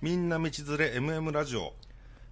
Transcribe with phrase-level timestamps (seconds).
[0.00, 1.72] みんな道連れ MM ラジオ。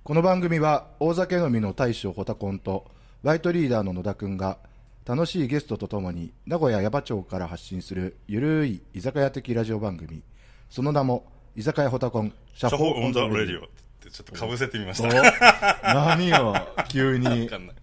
[0.04, 2.86] この番組は大酒飲みの大将ホタコンと
[3.25, 4.58] バイトリーダーの野田くんが
[5.04, 10.22] 楽しいゲストとともに名古屋矢場町から発信するゆるい居酒屋的ラジオ番組。
[10.71, 11.25] その名も
[11.57, 13.86] 居酒屋ホタコン shuffle on the radio。
[14.07, 15.09] ってちょっとかぶせてみました。
[15.09, 17.26] お何よ急に。
[17.26, 17.76] わかんない。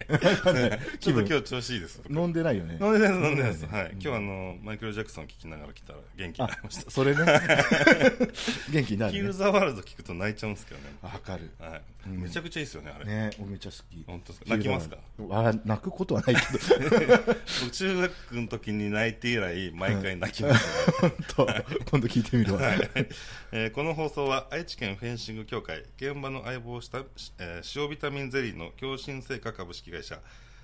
[1.00, 2.78] ちょっと今日調子いいです飲んでないよね。
[2.82, 3.66] 飲んでないです飲んでないです。
[3.66, 3.92] はい。
[3.94, 6.92] 今日はあのマイケル・ジャクソン聞きながら来たら元気になりました。
[6.92, 7.20] それね。
[8.72, 9.20] 元気になるね。
[9.20, 10.96] Heal the World 聞くと泣いちゃうんですけどね。
[11.02, 11.52] わかる。
[11.60, 11.82] はい。
[12.10, 13.06] めちゃくちゃいいですよねあれ。
[13.06, 14.04] ね俺めっちゃ好き。
[14.06, 14.50] 本当ですか？
[14.50, 14.98] 泣きますか？
[15.32, 17.18] あ泣くことはないけど。
[17.64, 21.46] 僕中学の時に泣いて以来毎回泣きます、 本当。
[21.92, 22.62] 今度聞いてみるわ、
[23.52, 25.84] えーこの放送は愛知県フェンシング協会
[26.14, 27.00] 現場の相棒をした、
[27.40, 30.20] えー塩ビタミンゼリーの共振製菓株式会社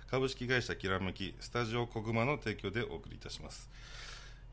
[0.07, 3.67] 株式会社きらめきスタジオコグマの提供でお送りいたします。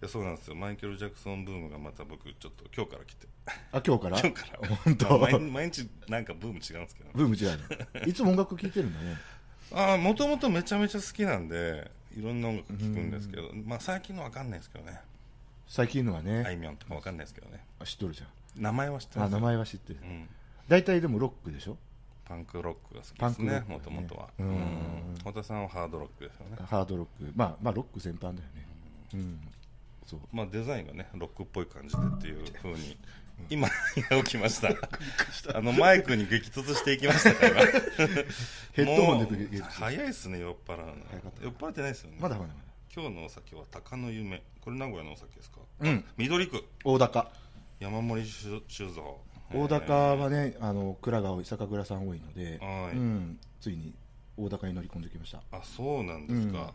[0.01, 0.55] いやそうなんですよ。
[0.55, 3.27] マイケル・ジャクソンブームがまた僕ちょっと今日から来て。
[3.73, 4.21] あ今日から？
[4.21, 4.69] 今日から。
[4.69, 5.19] 本当？
[5.19, 7.59] まあ毎毎日なんかブーム違うんですけどブーム違う
[8.01, 9.17] のいつも音楽聴いてるんだね
[9.73, 14.99] ああもともとめちゃめちゃ好きなんでいろんな音楽聴くんですけど、まあ最近のわかんないですけどね。
[15.67, 17.63] 最近のはあいねみょんとかわかんないですけどね。
[17.81, 19.99] あ知っとるじゃ名前は知ってんあ名前は知ってる。
[20.03, 20.29] うん
[20.69, 21.77] 大体でもロックでしょ？
[22.25, 24.29] パンクロックが好きですねもともとは。
[24.39, 25.15] うん。
[25.19, 26.57] 太田さんはハードロックですよね。
[26.69, 27.33] ハードロック。
[27.37, 28.43] まあまあロック全般だよね。
[29.15, 29.41] うん。
[30.05, 30.21] そう。
[30.33, 32.97] まあデザインがねロックっぽい感じでっていうふうに
[33.49, 33.69] 今
[34.25, 34.71] 起きました。
[35.57, 37.65] あのマイクに激突していきましたから。
[38.75, 40.95] ヘッドホンで激突早いですね酔っ払うの。
[41.43, 42.17] 酔っ払ってないですよね。
[42.21, 42.61] まだまだまだ。
[42.93, 44.43] 今日のお酒は鷹の夢。
[44.63, 45.61] これ名古屋のお酒ですか？
[45.81, 46.05] うん。
[46.17, 46.65] 緑区。
[46.83, 47.31] 大高
[47.79, 49.21] 山森酒酒造
[49.55, 52.97] 大高はねあの蔵が多い酒蔵さん多いのではい。
[52.97, 53.95] うんついに
[54.37, 55.43] 大高に乗り込んできました。
[55.51, 56.63] あそうなんですか、うん。
[56.63, 56.73] へ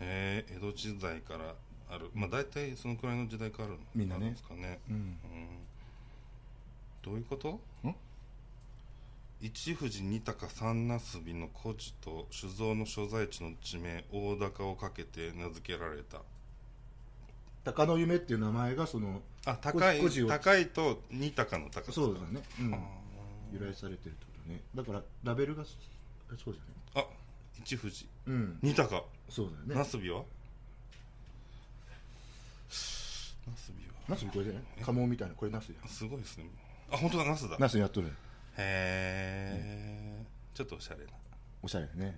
[0.00, 1.54] え江戸時代から
[1.90, 2.10] ある。
[2.14, 4.30] まあ大体そのくらいの時代からあるみんなね。
[4.30, 4.94] ですかね、うん。
[4.96, 5.16] うん。
[7.02, 7.60] どういうこと？
[7.86, 7.94] ん？
[9.42, 16.18] 一富士二鷹三なすびの古地と酒造の所在地の地名大高をかけて名付けられた
[17.64, 22.42] 鷹の夢っていう名前がそのあ高い高いと二鷹の高さそうだね。
[22.60, 22.74] うん。
[22.74, 22.78] あ
[23.52, 24.60] 由来されてるってことね。
[24.74, 25.72] だからラベルがそ
[26.42, 27.04] そうじゃない？
[27.04, 27.12] ーあ
[27.58, 28.06] 一富士。
[28.26, 28.58] うん。
[28.62, 29.04] 二鷹。
[29.28, 29.74] そうだよね。
[29.74, 30.18] なすびは？
[30.20, 30.24] な
[33.56, 33.92] すびは。
[34.08, 34.62] ナスこれじゃない？
[34.80, 35.34] 家紋みたいな。
[35.34, 36.46] これナスやすごいですね。
[36.90, 37.24] あ本当だ。
[37.24, 37.56] ナスだ。
[37.58, 38.08] ナスやっとる。
[38.08, 38.12] へ
[38.58, 41.12] え、ちょっとおしゃれな。
[41.62, 42.16] おしゃれね。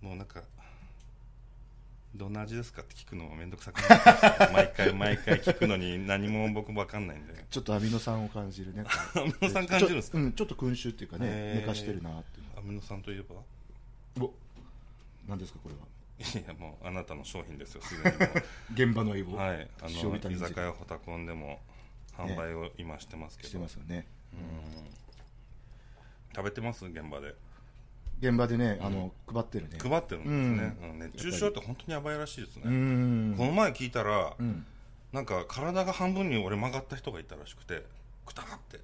[0.00, 0.42] もうなんか
[2.18, 7.44] どんな味ですかって聞くのもめんどくさくなってきました毎回毎回聞くのに何も僕分かんないんで。
[7.48, 8.84] ちょっとアミノ酸を感じるね。
[9.14, 10.18] アミノ酸感じるんですか？
[10.18, 12.46] ちょうんちょっと君主っていうかね寝かしてるなっていう。
[12.58, 13.36] アミノ酸といえば？
[14.24, 14.34] お
[15.28, 15.80] 何ですかこれは？
[16.20, 18.26] いやもうあなたの商品ですよすでにも
[18.74, 21.60] 現場の相棒、うはいあの居酒屋ホタコンでも
[22.16, 24.04] 販売を今してますけど、してますよね。
[26.34, 26.84] 食べてます？
[26.86, 27.34] 現場で
[28.20, 29.78] 現場でねあの配ってるね。
[29.80, 30.76] 配ってるんですね、
[31.12, 32.68] 熱中症って本当にやばいらしいですね、こ
[33.44, 34.64] の前聞いたら、うん。
[35.12, 37.84] なんか体が半分に折れ曲がった人がいたらしくて
[38.26, 38.78] くたって。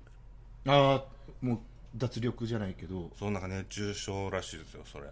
[0.67, 1.05] ああ
[1.43, 1.59] もう
[1.97, 3.11] 脱力じゃないけど。
[3.19, 5.05] そうなんか熱中症らしいですよそれ。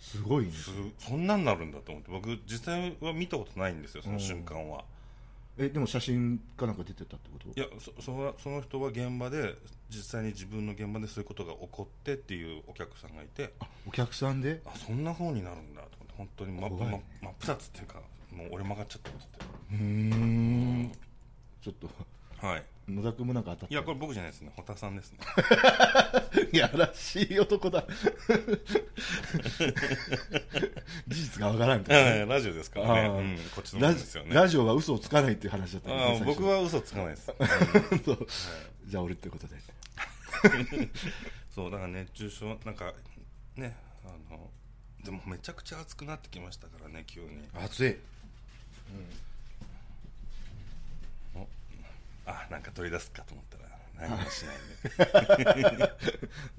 [0.00, 0.52] すごいね。
[0.52, 2.10] すそんなんなるんだと思って。
[2.10, 4.84] 僕実際は見たことないんですよその瞬間は、
[5.56, 7.48] えでも写真かなんか出てたってこと？
[7.48, 9.54] いやそそのその人は現場で
[9.88, 13.52] 実際に自分の現場でそういうことが起こってっていうお客さんがいて。
[13.86, 14.60] お客さんで？
[14.66, 16.92] あそんな風になるんだと思って本当にま怖い。
[16.92, 18.00] ま真っ二つっていうか
[18.32, 19.20] もう折れ曲がっちゃったって
[19.72, 20.92] うーん。
[21.62, 21.88] ちょっと
[22.44, 22.64] はい。
[22.86, 24.52] 野田君もなんか当たったいやこれ僕じゃないですね。
[24.54, 25.18] 堀田さんですね。
[26.52, 27.82] いやらしい男だ。
[31.08, 34.34] 事実がわからんから、ね、ラジオですからね、うん、こっちのもラんですよね。
[34.34, 37.32] ラジオは嘘をつかないっていう話だったよね僕は嘘つかないです、
[38.04, 38.26] そう。
[38.84, 39.56] じゃあ俺ってことで。
[41.54, 42.92] そうだから熱中症なんか
[43.56, 43.74] ね
[44.04, 44.50] あの
[45.02, 47.48] でもめちゃくちゃ暑くなってきましたからね急に。
[47.54, 47.96] 暑い
[52.26, 55.90] あなんか取り出すかと思ったら何もしないんで。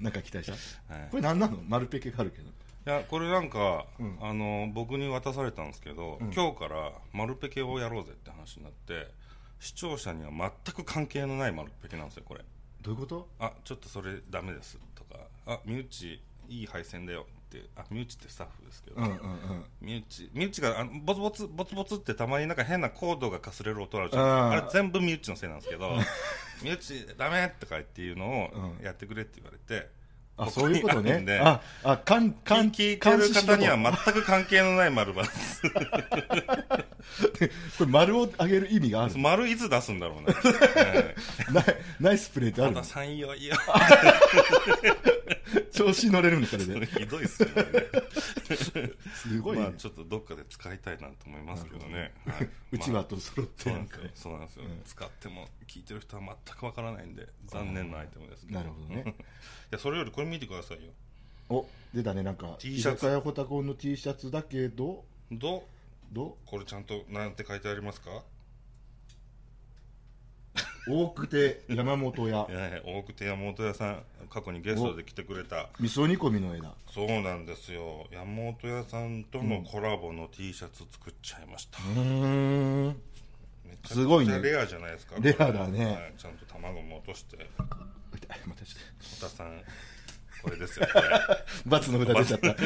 [0.00, 1.08] なんか期待した、はい。
[1.10, 1.58] これ何なの？
[1.68, 2.48] 丸ペケがあるけど。
[2.48, 2.50] い
[2.84, 4.18] やこれなんか、うん。
[4.20, 6.32] あの僕に渡されたんですけど、うん。
[6.32, 9.10] 今日から丸ペケをやろうぜって話になって
[9.58, 12.44] 視聴者には全く関係のない丸ペケなんですよこれ。
[12.82, 13.28] どういうこと？
[13.40, 19.64] あちょっとそれダメですとかあ身内いい配線だよってあ身内ってスタッフですけど、うんうんうん。
[19.80, 25.90] 身内身内があのボツボツボツボツってたまになんか変なコードがかすれる音あるじゃないですかあれ全部身内のせいなんですけど
[26.62, 28.84] 身内ダメとかっていうのをうん。
[28.84, 29.88] やってくれって言われて
[30.38, 31.24] あこそういうことね。
[31.42, 35.22] あああかんかん聞いてる方には全く関係のない丸バ。
[35.24, 35.30] こ
[37.80, 39.16] れ丸を上げる意味がある。
[39.16, 40.34] 丸いつ出すんだろうね。
[40.76, 41.14] え
[41.52, 41.64] ナイ
[42.00, 42.82] ナイスプレーってえあるの？
[42.82, 43.56] 小田さんいいよいいよ。
[45.76, 46.86] 調子に乗れるのそれで。
[46.86, 47.54] ひどいっすよね。
[49.14, 52.12] すごいね、まあちょっとどっかで使いたいなと思いますけどね。
[52.26, 52.48] はい。
[52.72, 53.98] うちわと揃ってそうなんんですよ。
[53.98, 54.10] なかね。
[54.14, 54.64] そうなんですよ。
[54.64, 54.82] うん。
[54.84, 58.58] 使っても聞いてる人は全くわからないんで、残念なアイテムですけど。
[58.58, 59.04] なるほどね。
[59.16, 59.24] い
[59.70, 60.92] や、それよりこれ見てくださいよ。
[61.48, 62.56] お出たねなんか。
[62.58, 62.96] T シャツ。
[62.96, 65.04] 居酒屋ホタコンの T シャツだけど。
[65.30, 65.62] どう
[66.14, 66.38] ど？
[66.46, 68.24] これちゃんとなんて書いてありますか？
[70.88, 72.46] 大久手山本屋。
[72.46, 75.68] 大久手山本屋さん過去にゲストで来てくれた。
[75.80, 76.72] 味噌煮込みの枝。
[76.92, 78.06] そうなんですよ。
[78.12, 82.96] 山本屋さんとのコラボの T シャツ作っちゃいました、うーん。
[83.84, 84.40] すごいね。
[84.40, 85.86] レアじゃないですかレアだね。
[85.86, 87.50] はいちゃんと卵も落として。
[88.46, 89.60] またちょっ太田さん
[90.42, 90.86] これですよ
[91.66, 92.62] 罰の札出ちゃった。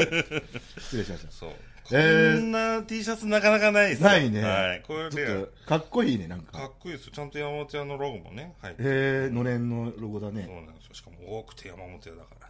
[0.81, 1.33] 失礼しました。
[1.33, 1.97] そう、えーこ
[2.41, 4.09] んな T シャツなかなかないですよ。
[4.09, 6.53] ないね、はい、これちょっとかっこいいねなんか。
[6.53, 7.13] かっこいいですよ。
[7.13, 8.55] ちゃんと山本屋のロゴもね。
[8.63, 10.95] 入ってえー、のれんのロゴだそうねなんですよ。
[10.95, 12.49] しかも大久手山本屋だから。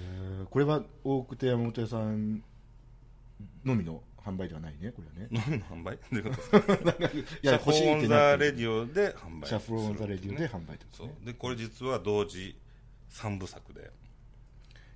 [0.00, 2.42] えーこれは大久手山本屋さん
[3.64, 5.28] のみの販売ではないねこれはね。
[5.32, 5.96] のみの販売？
[5.96, 7.08] どういうことですか？
[7.42, 12.56] いや欲しい Shuffle on the Radio で販売 Shuffle on the Radio で販販売ってことでこれ実は同時
[13.08, 13.90] 三部作で。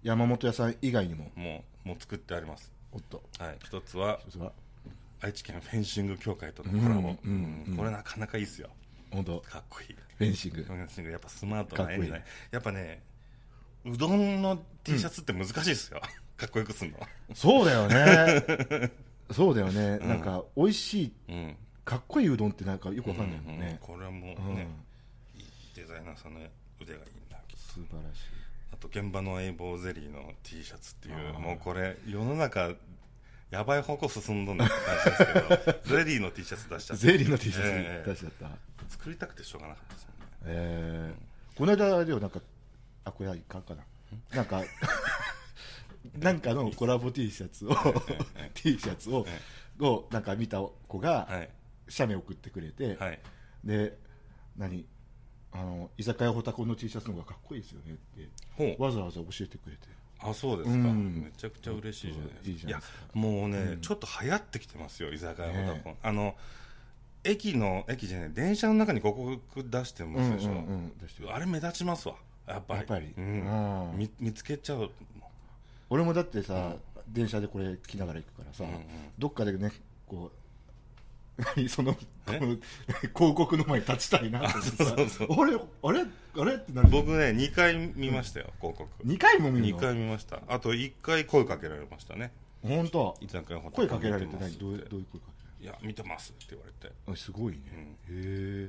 [0.03, 1.31] 山本屋さん以外にも。
[1.35, 3.23] もうもう作ってありますおっと。
[3.39, 3.57] はい。
[3.63, 4.19] 一つは
[5.21, 7.65] 愛知県フェンシング協会とのコラボ、うんうん。
[7.69, 8.71] うんこれなかなかいいっすよ。
[9.11, 9.41] 本当。
[9.41, 9.97] かっこいい。
[10.19, 10.63] フェンシング。
[10.63, 11.11] フェンシング。
[11.11, 13.03] やっぱスマートな絵になかっこやっぱね
[13.85, 16.01] うどんの T シャツって難しいですよ、
[16.37, 16.99] かっこよくすんの。
[17.35, 18.91] そうだよね。
[19.31, 21.57] そうだよね、なんか美味しいうん。
[21.85, 23.61] かっこいいうどんってなんかよくわかんないもんうん。
[23.61, 24.69] ね、これはもうね、
[25.35, 25.41] うん。
[25.41, 26.41] いいデザイナーさんの
[26.81, 31.39] 腕がいいんだ素晴らしいあと現場の相棒ゼリーの T シャツっていうあー。
[31.39, 32.73] もうこれ世の中
[33.51, 38.03] やばい方向進んどんだって感じですけど ゼリーの T シャツ出しちゃってゼリーの T シャええ。
[38.05, 38.33] ツ出しちゃっ
[38.79, 40.27] た、作りたくてしょうがなかったですもんね。
[40.47, 41.59] えー。
[41.59, 42.41] この間ではなんか
[43.05, 43.85] あこれはいかんかな。
[44.35, 44.63] なんか
[46.19, 47.75] なんかのコラボ T シャツを
[48.55, 49.41] T シャツをえ。
[49.85, 51.51] をなんか見た子がはい。
[51.89, 53.21] 写メ送ってくれて、はい。
[53.65, 53.97] で
[54.57, 54.85] 何？
[55.59, 57.97] あの居酒屋ホタコンの T シャツの方がかっこいいですよねっ
[58.57, 59.89] てわざわざ教えてくれて。
[60.19, 61.23] あそうですか、うん。
[61.25, 62.69] めちゃくちゃ嬉しいじゃないですか。
[62.69, 62.81] いや
[63.15, 63.81] もうね、うん。
[63.81, 65.91] ちょっと流行ってきてますよ居酒屋ホタコ。
[65.91, 66.35] ン、ねあの
[67.25, 72.15] 駅の駅じゃない電車の中に広告出してますでしょ、うんうんうんあれ目立ちますわ。
[72.47, 72.79] やっぱり。
[72.79, 73.15] やっぱり。
[73.17, 73.91] うん。
[73.91, 74.91] うん見見つけちゃう。
[75.91, 76.77] 俺もだってさ、
[77.09, 78.83] 電車でこれ着ながら行くからさ、うんうん。
[79.19, 79.73] どっかでね
[80.07, 80.46] こう
[81.39, 82.01] 何そのこ
[82.33, 82.57] えの
[83.15, 84.85] 広告の前に立ちたいなってさ。
[84.85, 85.43] そうそうそう。
[85.43, 86.01] あれあれ
[86.39, 86.55] あれ？
[86.55, 86.89] ってなる。
[86.89, 88.89] 僕ね2回見ましたよ、広告。
[89.05, 90.41] 2回も見る2の回見ました。
[90.49, 92.33] あと1回声かけられましたね。
[92.63, 93.17] 本当？
[93.21, 94.39] 居酒屋ホタコン声かけられてど
[94.71, 95.27] ういうどういう声か
[95.61, 96.95] いや見てますって言われて。
[97.17, 97.61] すごいね、
[98.11, 98.69] へ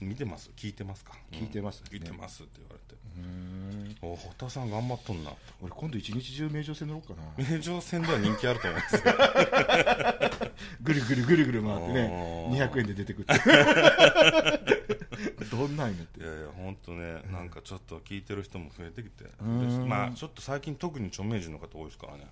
[0.00, 0.50] 見てます？
[0.56, 1.14] 聞いてますか？
[1.32, 3.00] 聞いてますうん聞いてますって言われて。
[3.16, 3.96] うん。
[4.02, 5.32] お堀田さん頑張っとんな。
[5.62, 7.32] 俺今度一日中名城線乗ろうかな。
[7.56, 9.02] 名城線では人気あると思いますよ。
[10.82, 12.68] ぐるぐるぐるぐる回ってねおー。
[12.70, 13.34] 200円で出てくって。
[15.50, 16.20] どんなんやって。
[16.20, 19.24] いやいや本当ねなんかちょっと聞いてる人も増えてきて。
[19.86, 22.26] まあちょっと最近特に著名人の方多いですからね。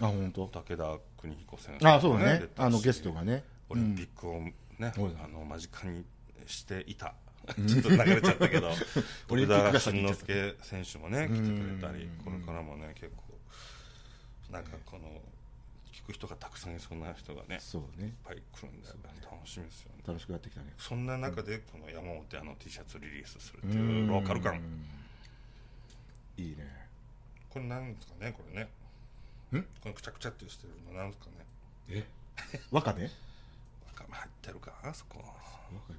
[0.00, 0.46] あ本当。
[0.48, 2.46] 武田邦彦先生あそうだね。
[2.58, 3.42] あのゲストがね。
[3.68, 4.90] オリンピックをね、うん
[5.24, 6.04] あの間近に
[6.46, 7.14] していた、
[7.66, 8.72] ちょっと流れちゃったけど、
[9.28, 13.38] 徳田慎之介選手もね、来てくれたりうん、これからもね、結構、
[14.52, 15.22] なんかこの、
[15.92, 20.02] 聞く人がたくさんいそうな人がね、いっそうねぱい来るんで、楽しみですよね。
[20.06, 24.60] 楽しくなってきたねそんな中で、この山本屋の T シャツリリースするっていうローカル感。
[26.36, 26.86] いいね
[27.48, 28.68] これなんですかね、これね。
[29.58, 29.62] ん？
[29.80, 31.46] このくちゃくちゃってしてるのなんですかね。
[31.88, 32.04] え？
[32.70, 33.10] わかめ わ
[33.94, 35.24] かめ入ってるか、あそこ。
[35.88, 35.96] うん。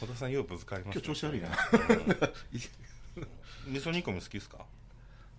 [0.00, 1.48] 小田さん、ようぶつかります今日調子悪いな。
[3.66, 4.58] 味噌煮込み好きですか？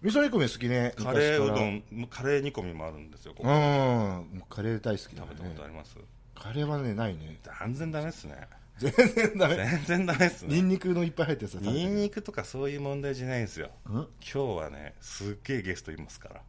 [0.01, 0.93] 味噌煮込み好きね。
[0.97, 1.53] カレーうど
[1.91, 3.49] 昔んカレー煮込みもあるんですよここ。
[3.49, 4.43] うん。
[4.49, 5.95] カレー大好きだ食べたねことあります？
[6.35, 7.39] カレーはねないね。
[7.61, 8.47] 全然ダメっすね。
[8.77, 9.55] 全然ダメ。
[9.55, 10.55] 全然ダメっすね。
[10.55, 13.69] ニンニクのいっぱい入ってるやつニンニクとかそういう問題じゃないんですよ。
[13.85, 13.93] うん？
[13.93, 16.35] 今日はねすっげえゲストいますから。
[16.35, 16.41] お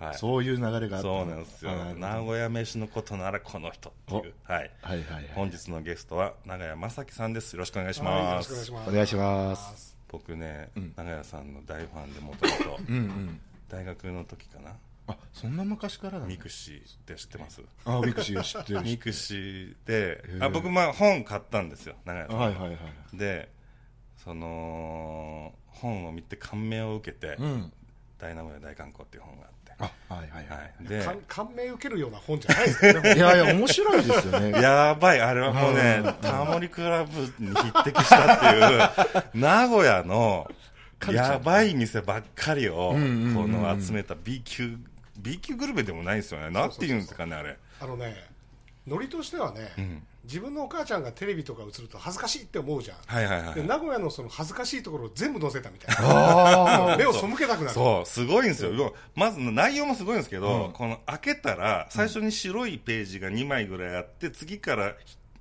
[0.00, 0.14] はい。
[0.14, 0.98] そういう流れがあった。
[1.02, 1.70] そうなんですよ。
[1.94, 4.34] 名古屋飯のことならこの人っていう。
[4.44, 4.70] はい。
[4.82, 5.30] はいはいはい。
[5.34, 7.52] 本日のゲストは永谷正樹さんです。
[7.52, 8.90] よろしくお願いしはい、よろますしくお願いします。
[8.90, 9.96] お願いします。
[10.08, 10.92] 僕ね、ん。
[10.96, 12.80] 永谷さんの大ファンでもともと
[13.68, 14.72] 大学の時かな。
[15.06, 16.26] あそんな昔からだ。
[16.26, 17.60] ねミクシーって知ってます？
[17.84, 18.82] あミクシー知ってる。
[18.82, 20.22] ミクシーで。
[20.40, 22.36] あ僕まあ本買ったんですよ永谷さん。
[22.36, 22.78] のはいはいはい。
[23.12, 23.50] で
[24.16, 27.72] そのの本を見て感銘を受けてうん
[28.18, 30.88] 「大名古屋大観光」っていう本があってあはいはいははい。
[30.88, 33.12] でかん感銘受けるような本じゃないですよね。
[33.12, 34.50] いいやいや面白いですよね。
[34.60, 40.50] やばい、あれはもうね、タモリクラブに匹敵したっていう、 名古屋の
[41.10, 44.76] やばい店ばっかりを、この集めた B 級、
[45.18, 46.50] B 級グルメでもないですよね。
[46.50, 47.56] なんて言うんですかね、あれ。
[47.80, 48.28] あのね
[48.86, 53.54] ノリとしてはね、ん自分のお母ちゃんがテレビとか映ると恥ずかしいって思うじゃん、はいはいはい。
[53.54, 58.72] で名古屋のその恥ずかしいところを全部載せたみたいあな目を背けたくなるそう、すごいんですよ。
[58.74, 64.94] 要はまず内容もすごいんですけど、この開けたら、最初に白いページが2枚ぐらいあって、次から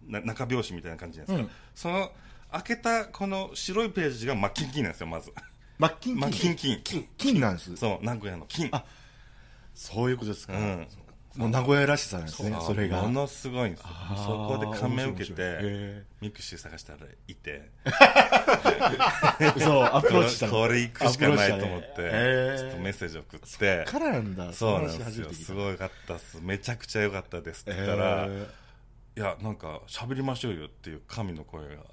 [0.07, 1.55] な中表紙みたいな感じじゃないですか。
[1.75, 2.11] その、
[2.51, 5.31] 開けたこの白いページが真っキンキンなんですよ、まず。
[5.77, 7.07] 真っキンキンキン。
[7.17, 8.71] 金なんですそう、名古屋の金。
[9.75, 10.87] そういうことですか、うん。
[11.35, 13.03] もう名古屋らしさなんですねそれが。
[13.03, 13.87] ものすごいんですよ。
[14.17, 17.69] そこで感銘を受けてミクシー探したらいて。
[19.59, 20.53] そうアプローチしたの。
[20.53, 23.85] これ行くしかないと思って、ねちょっとメッセージ送って。
[23.85, 24.53] からなんだ。
[24.53, 25.31] そうなんですよ。
[25.31, 26.39] すごかったっす。
[26.41, 28.47] めちゃくちゃ良かったですって言ったら、え。
[29.17, 31.83] いやなんか喋りましょうよっていう神の声が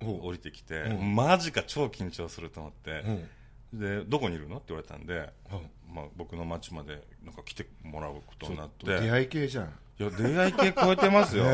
[0.00, 0.94] お降りてきて、う。
[0.94, 3.10] んマジか超緊張すると思ってー、う。
[3.12, 3.28] ん
[3.72, 4.56] でどこにいるの？
[4.56, 5.14] って言われたんで、
[5.52, 8.86] うんまあ、僕の町までなんか来てもらうことになって。
[8.86, 9.64] 出会い系じゃん。
[10.00, 11.44] いや出会い系超えてますよ、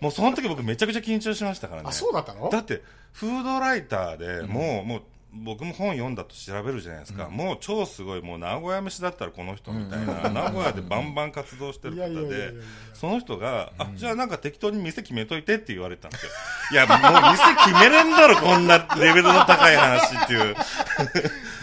[0.00, 1.88] もうその時僕めちゃくちゃ緊張しましたからね。
[1.88, 2.48] あそうだったの？
[2.48, 2.82] だって
[3.12, 12.54] フードライターでもう,、もう僕も本読んだと調べるじゃないですか、もう超すごいもう名古屋飯だったらこの人みたいな、名古屋でバンバン活動してる方で
[12.94, 16.30] その人が、あじゃあなんか適当に店決めといてって言われたんですよ。
[16.70, 20.54] いやもう店決めれんだろこんなレベルの高い話っていう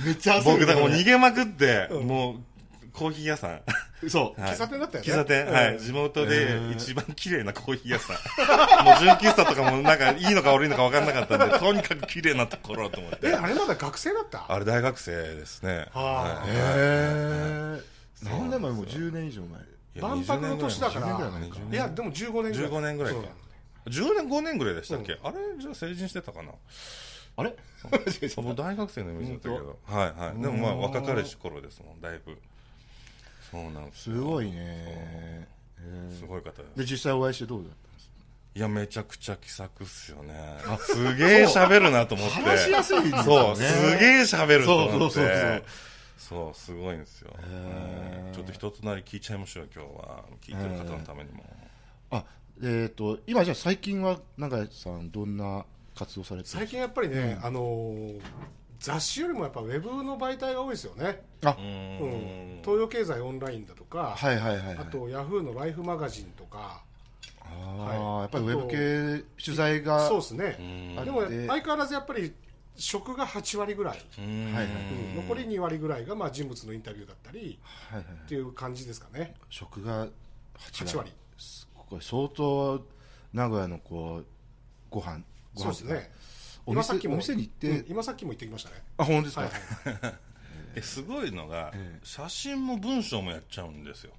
[0.05, 2.35] めっちゃ僕だからもう逃げまくって、もう
[2.93, 3.61] コーヒー屋さん。
[4.09, 4.41] そう。
[4.41, 4.51] はい。
[4.53, 5.11] 喫茶店だったよね。
[5.11, 5.53] 喫茶店、うん。
[5.53, 5.79] はい。
[5.79, 8.85] 地元で一番綺麗なコーヒー屋さん。
[8.85, 13.27] もう純喫茶とかもなんかいいのか悪いのか分かんなかったんで、 とにかく綺麗なところと思って。
[13.29, 14.45] えあれまだ学生だった？
[14.47, 15.87] あれ大学生ですね。
[15.93, 17.81] はあいへえ
[18.23, 20.01] そう何年前もう10年以上前。
[20.01, 23.19] 万博の年だか20年ぐらいやでも15年ぐらい15年ぐらいか。
[23.21, 23.35] そうなの
[23.87, 25.35] 10年5年ぐらいでしたっけ、あれ？
[25.59, 26.49] じゃあ成人してたかな？
[27.37, 27.55] あれ？
[28.35, 29.79] 僕大学生のイメージだったけど。
[29.85, 30.41] はいはい。
[30.41, 32.37] でもまあ若かりし頃ですもんだいぶ。
[33.51, 34.15] そうなんですよ。
[34.15, 35.47] すごいね。
[36.17, 36.77] すごい方です。
[36.77, 38.13] で実際お会いしてどうだったんですか？
[38.55, 40.33] いやめちゃくちゃ気さくっすよね。
[40.81, 42.33] すげえ喋るなと思って。
[42.35, 43.23] 話しやすいんですよね。
[43.25, 44.97] そうすげえ喋ると思って。
[44.99, 45.63] そうそうそうそう。
[46.17, 48.25] そうすごいんですよ、へー。
[48.27, 50.23] うんちょっと一つなり聞いちゃいましょう今日は。
[50.41, 51.43] 聞いてる方のためにも、
[52.09, 52.25] あ
[52.63, 55.65] えっと今じゃあ最近は永井さんどんな
[55.97, 56.49] 活動されてる。
[56.49, 58.21] 最近やっぱりね、あのー
[58.77, 61.55] 雑誌よりもやっぱウェブの媒体が多いですよね、あ。
[61.57, 62.57] ううん。
[62.59, 64.77] ん東洋経済オンラインだとか、はいはいはいはい。
[64.77, 66.83] あとヤフーのライフマガジンとか。
[67.41, 68.21] あーはい。
[68.21, 70.57] やっぱりウェブ系取材がそうですね。
[70.59, 71.05] うん。
[71.05, 72.33] でもで相変わらずやっぱり
[72.75, 74.45] 職が8割ぐらい、うん。
[74.45, 74.65] はいはい。
[74.65, 75.15] うん。
[75.15, 77.57] 残り2割ぐらいがまあ人物のインタビューだったり
[77.89, 79.33] はいはいっていう感じですかね。
[79.49, 80.09] 食が8
[80.85, 81.11] 8割。
[81.89, 82.85] これ相当
[83.33, 84.25] 名古屋のこう
[84.89, 85.23] ご飯
[85.55, 86.11] そうですね。
[86.65, 88.83] お店今さっきもお店に行って、うん今さっきも行ってきましたね。
[88.97, 89.49] あ本当ですか、はい
[90.05, 90.15] はい。
[90.75, 91.99] えすごいのが、ええ。
[92.03, 94.11] 写真も文章もやっちゃうんですよ、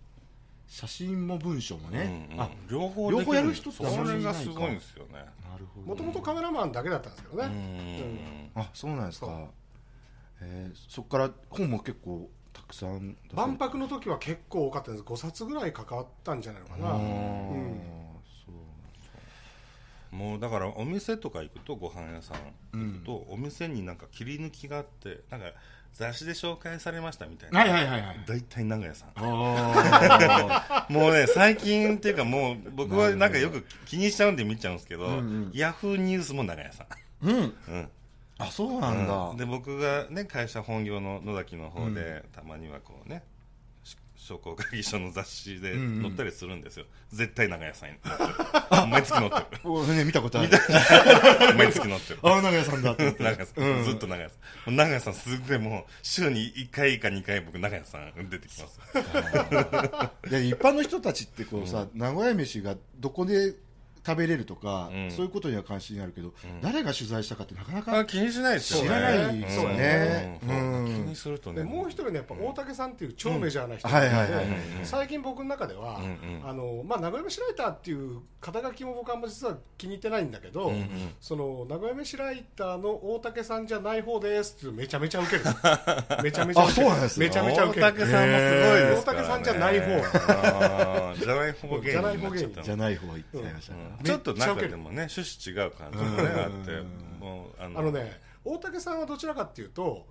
[0.68, 2.40] 写真も文章もね、うんうん。
[2.40, 5.12] あ両方両方やる人ってそれがすごいんですよね。
[5.14, 8.50] なるほどもともとカメラマンだけだったんですけどうね、ん。
[8.54, 9.26] あそうなんですか。
[9.26, 9.36] そう。
[10.42, 15.04] えーそこから本も結構たくさん万博の時は結構多かったんです。
[15.04, 18.05] 5冊ぐらい関わったんじゃないのかな、うん
[20.10, 25.52] もうだからお店とか行くとご飯屋さん行くと、お店になんか切り抜きがあってなんか
[25.92, 29.08] 雑誌で紹介されましたみたいな、はいはいはいはい大体長屋さん。
[29.16, 35.50] あ もうね最近っていうかもう僕はなんかよく気にしちゃうんで見ちゃうんですけど、んうん。
[35.54, 36.84] ヤフーニュースも長屋さ
[37.22, 37.26] ん。
[37.26, 37.54] ーうん。
[37.68, 37.90] うん。
[38.38, 39.36] あそうなんだ、うん。
[39.38, 43.35] で僕がね会社本業の野崎の方で、たまにはこうねし
[44.26, 46.02] 商工会議所の雑誌でうんうん。
[46.02, 47.96] 載ったりするんですよ、絶対長屋さんに。
[48.02, 49.46] 載ってる毎月載ってる。
[49.64, 50.48] おね見たことある。
[51.56, 52.18] 毎月載ってる。
[52.26, 53.14] あ 長屋さんだって。
[53.18, 53.84] 長屋さん、うん。
[53.84, 54.76] ずっと長屋さん。
[54.76, 58.80] 長屋さんすっごいもう週に1回か2回僕長屋さん出てきます。
[60.28, 63.54] で一般の人たちってこうさ、名古屋飯がどこで
[64.06, 65.10] 食べれるとか、うん。
[65.10, 66.32] そういうことには関心あるけど、
[66.62, 68.88] 誰が取材したかってなかなあか気にしないですよね。
[68.88, 70.40] 知らないですよね。
[70.46, 70.86] うん。
[70.86, 74.14] 気にするとねでもう一人ねやっぱ大竹さんっていう超メジャーな人うんがいて。
[74.14, 76.48] はいはいはいはい最近僕の中では、うんうん。
[76.48, 80.88] あのまあ、名古屋飯ライターっていう肩書きも僕あんま実は気に入ってないんだけど、うんうん。
[81.20, 85.42] その名古屋飯ライターの大竹さんじゃない方ですって めちゃめちゃウケる
[86.22, 86.86] めちゃめちゃウケる。
[86.86, 87.26] あそうなんですね。
[87.26, 87.86] めちゃめちゃウケる。
[87.86, 91.14] 大竹さんもすごいですから、ね、大竹さんじゃない方。
[91.16, 96.82] じゃない方芸人じゃない方が言ってましたから、うんちょっとなんかでもね趣旨違う感じもねあって
[97.18, 100.06] もうあのあのね大竹さんはどちらかっていうと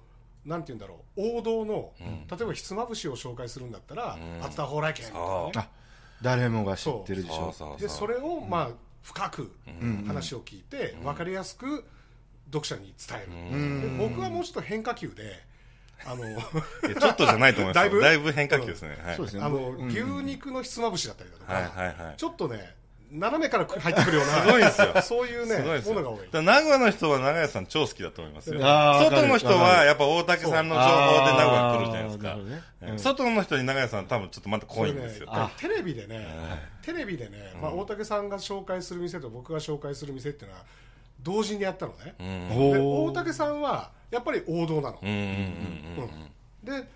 [0.45, 4.43] なんて言うんだろう王道の、例えばひつまぶしを紹介するんだったらうん。
[4.43, 5.51] 熱田蓬莱軒とかね。
[5.55, 5.69] あ
[6.21, 7.51] 誰もが知ってるでしょ。
[7.51, 8.69] そでそれをまあ
[9.01, 9.51] 深く
[9.81, 10.05] ん。
[10.05, 11.83] 話を聞いて分かりやすく
[12.47, 15.43] 読者に伝える、僕はもうちょっと変化球で
[16.05, 16.23] あの
[16.99, 19.15] ちょっとじゃないと思います だいぶだいぶ変化球ですね、はい。
[19.15, 19.43] そうですね。
[19.43, 19.87] あの、うん。
[19.87, 22.17] 牛肉のひつまぶしだったりだとか、はいはいはい。
[22.17, 22.75] ちょっとね
[23.19, 24.33] 斜めから入ってくるような。
[24.33, 25.01] すごいんですよ。
[25.01, 26.43] そういうねものが多い。
[26.43, 28.59] 名古屋の人は長屋さん超好きだと思いますよ。
[28.59, 32.35] 外の人はやっぱ大竹さんの情報で名古屋来るじゃないですか。
[32.35, 32.63] ね。
[32.81, 32.99] うん。
[32.99, 35.49] 外の人に長屋さん多分ちょっとまた濃いんですよ、ね。
[35.57, 36.27] テレビでね、
[36.81, 40.63] テレビでね、まあ、大竹さんが紹介する店と僕が紹介する店っていうのは
[41.21, 43.05] 同時にやったのね、うん。
[43.05, 46.03] 大竹さんはやっぱり王道なの、うんうんうん。
[46.03, 46.81] うん。
[46.83, 46.87] で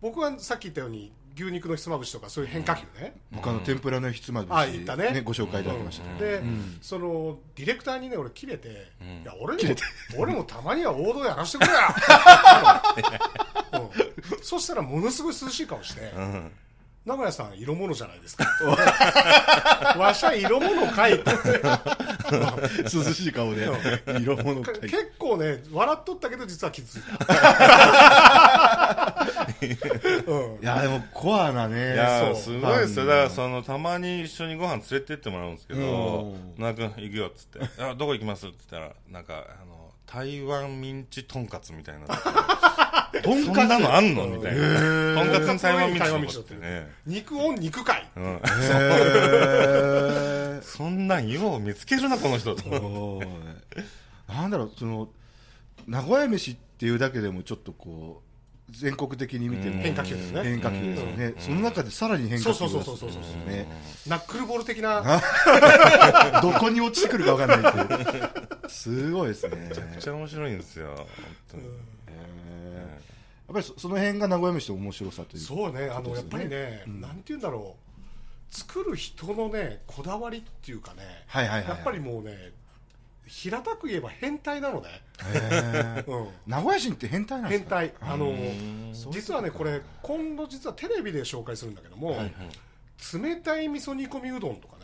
[0.00, 5.22] 僕はさっき言ったように牛肉のひつまぶしとかそういう変化球ね、僕あの天ぷらのひつまぶし、あ言ったね。
[5.24, 6.42] ご紹介いただきましたね、で、
[6.82, 8.72] そのディレクターにね俺切れて、ん。
[9.22, 9.60] いや俺も
[10.18, 11.94] 俺もたまには王道やらせてくれや、
[13.74, 14.42] うん。
[14.42, 16.50] そしたらものすごい涼しい顔して、うん。
[17.06, 18.44] 名古屋さん色物じゃないですか。
[19.96, 21.30] わしゃ色物かいって。
[22.82, 23.66] 涼しい顔で
[24.20, 28.89] 色物結構ね笑っとったけど実は傷ついた、
[30.76, 31.94] やでもコアなね。
[31.94, 33.06] いやすごいですよ。
[33.06, 35.82] だからそそのたまに一緒にご飯連れてってもらうんですけどう
[36.36, 42.06] ん「那君行くよ」っつって「あどこ行きます?」って言ったらなんかあの台湾ミンチとんかつみたいな。
[43.22, 43.68] とんかつ？
[43.68, 44.26] なのあんの？
[44.26, 45.14] みたいな。
[45.14, 46.90] とんかつに台湾ミンチってね。
[47.06, 48.24] 肉オン肉界うん。
[48.24, 50.62] へー。
[50.66, 53.20] そんなんよう見つけるなこの人と。
[54.28, 55.08] なんだろうその
[55.86, 58.29] 名古屋飯っていうだけでもちょっとこう
[58.70, 59.82] 全国的に見ても。
[59.82, 60.42] 変化球ですね。
[60.44, 63.66] 変化球ですよね、その中でさらに変化球そうそうがそうそうそうそうね
[64.06, 65.02] ナックルボール的な
[66.42, 68.30] どこに落ちてくるか分かんないっていう
[68.68, 71.06] すごいですねめちゃくちゃ面白いんですよ本
[71.50, 71.72] 当にやっ
[73.52, 81.02] ぱりそその辺が名古屋飯の面白さというそうねあのやっぱりね、なんて言うんだろう作る人のねこだわりっていうかね、
[81.34, 82.52] やっぱりもうね
[83.32, 84.88] 平たく言えば変態なのね、
[86.06, 87.80] うん、名古屋人って変態なんですか？
[87.80, 87.94] 変態。
[88.00, 92.18] あのん実はねこれ今度実はテレビで紹介するんだけども、
[93.14, 94.76] 冷たい味噌煮込みうどんとか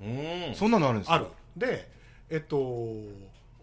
[0.00, 0.48] ね。
[0.48, 0.54] うん。
[0.56, 1.14] そんなのあるんですか？
[1.14, 1.26] ある。
[1.56, 1.88] で
[2.28, 2.92] えっと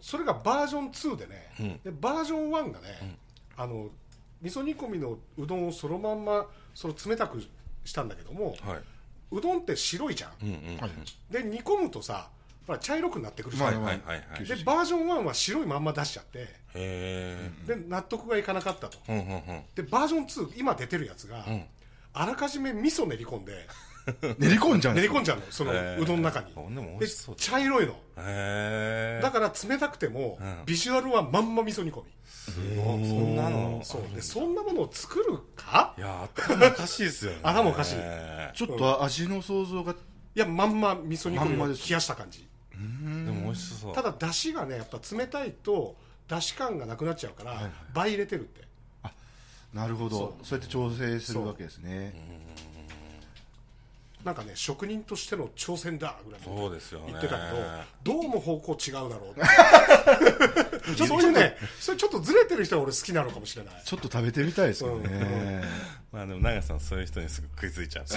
[0.00, 1.80] それがバージョン2でね、うん。
[1.84, 3.18] でバージョン1がね、
[3.58, 3.90] あの
[4.40, 7.42] 味噌煮込みのうどんをそのまんまその冷たく
[7.84, 8.80] したんだけども、は
[9.30, 10.78] うどんって白いじゃん、いうんうん。
[10.78, 10.90] はい。
[11.30, 12.30] で煮込むとさ
[12.70, 14.16] ほら茶色くなってくるじゃん、まあまあはいはい。
[14.30, 16.48] はいでバージョン1は白いまんま出しちゃって。
[16.72, 18.98] で納得がいかなかったと。
[19.08, 19.62] うんうんうん。
[19.74, 21.66] でバージョン2今出てるやつが、ん。
[22.12, 23.66] あらかじめ味噌練り込んで。
[24.38, 26.46] 練り込んじゃう練り込んじゃうのそのうどんの中に。
[26.56, 27.06] あで
[27.36, 27.94] 茶色いの。
[28.14, 30.62] だから冷たくても、うん。
[30.64, 32.12] ビジュアルはまんま味噌煮込み。
[32.24, 32.60] そ
[32.96, 34.14] んなのそう。
[34.14, 35.94] でそんなものを作るか？
[35.98, 37.38] いや頭おかしいですよね。
[37.42, 37.96] 頭おかしい。
[37.96, 39.96] でちょっと味の想像がい
[40.38, 41.92] やまんま味噌煮込みを冷まんまです。
[41.92, 42.48] やした感じ
[42.80, 43.94] も美味しそう。
[43.94, 45.96] ただ出汁がねやっぱ冷たいと
[46.28, 48.68] 出汁感がなくなっちゃうから、倍入れてるって。
[49.74, 50.16] なるほど。
[50.16, 50.46] そう。
[50.46, 52.14] そうやって調整するわけですね
[54.24, 57.06] なんかね職人としての挑戦だぐらいそうですよね。
[57.08, 57.42] 言ってたけ
[58.04, 59.44] どどうも方向違うだろうって。
[61.06, 63.74] そういうねそれちょっとずれてる人は俺好きなのかもしれない。
[63.84, 65.62] ちょっと食べてみたいですよね。
[66.12, 68.04] まあでも長さんそういう人にすぐ食いついちゃう。
[68.06, 68.16] そ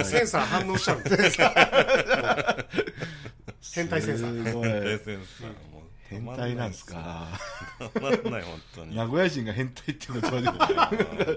[0.00, 0.04] う。
[0.04, 1.10] センサー反応しちゃうんで。
[3.74, 4.46] 変態センサー。
[4.48, 4.68] すごい。
[4.68, 5.77] 冷静さんも。
[5.77, 5.77] う
[6.08, 7.28] 変態なんですか
[7.92, 8.96] たまらない本当に。
[8.96, 11.36] 名古屋人が変態っていう言葉で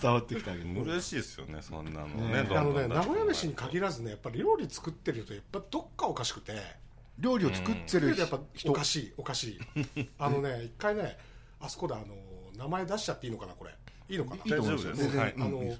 [0.00, 6.84] 伝わってきたけど嬉しいですよねそんなのねねあのね名古屋飯に限らずねやっぱり料理作ってるとやっぱどっかおかしくて。
[7.18, 10.08] 料理を作ってるやっぱ人おかしいおかしい。
[10.18, 11.16] あのね一回ね
[11.60, 12.06] あそこであの
[12.56, 13.70] 名前出しちゃっていいのかなこれ。
[14.08, 14.42] いいのかな？
[14.44, 15.16] 大丈夫です。
[15.16, 15.32] はい。
[15.32, 15.76] うんあの